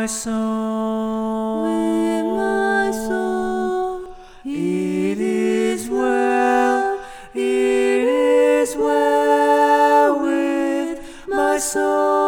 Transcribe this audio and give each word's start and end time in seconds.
my 0.00 0.06
soul. 0.06 1.64
With 1.64 2.24
my 2.24 2.90
soul. 2.90 4.14
It 4.46 5.18
is 5.20 5.90
well. 5.90 7.04
It 7.34 7.40
is 7.40 8.74
well 8.76 10.22
with 10.22 11.04
my 11.28 11.58
soul. 11.58 12.19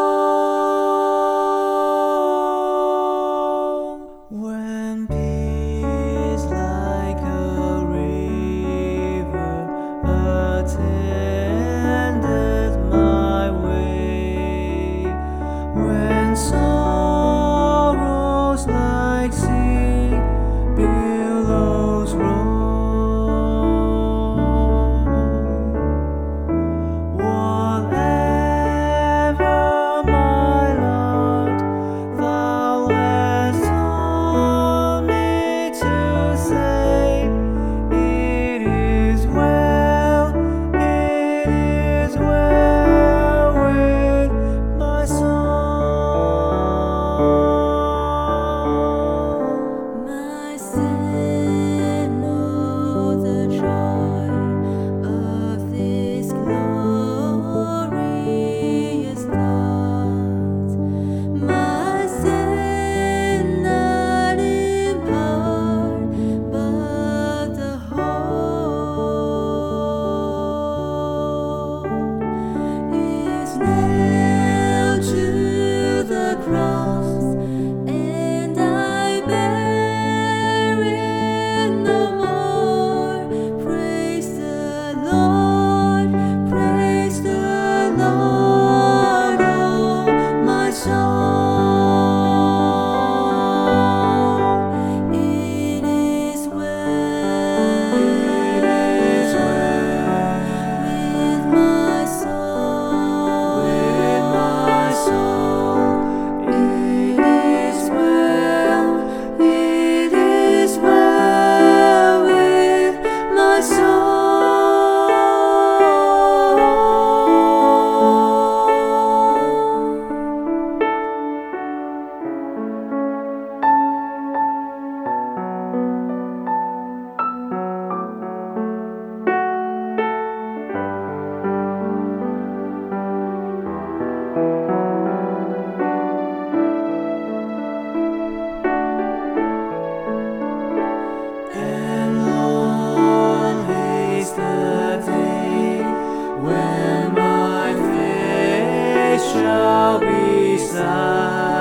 shall 149.33 149.99
be 149.99 150.59
sad. 150.59 151.52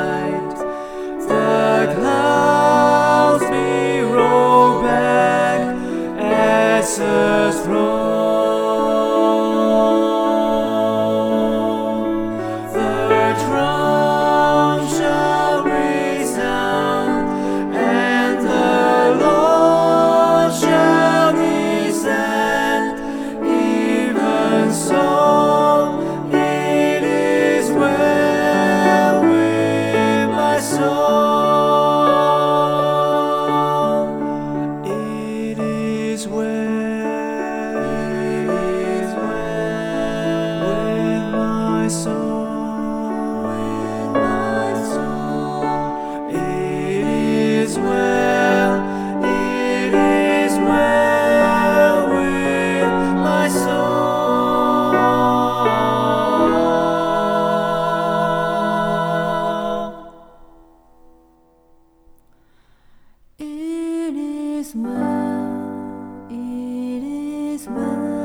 soul, 41.92 42.46
my 44.14 44.74
soul, 44.94 46.30
it 46.30 47.04
is 47.04 47.78
well, 47.78 49.24
it 49.26 49.94
is 49.94 50.54
well 50.58 52.08
with 52.08 52.90
my 53.26 53.50
soul. 53.50 53.92
It 63.38 64.16
is 64.16 64.74
well, 64.76 66.28
it 66.30 67.04
is 67.04 67.68
well. 67.68 68.21